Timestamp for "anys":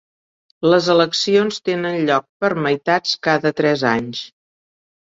3.93-4.27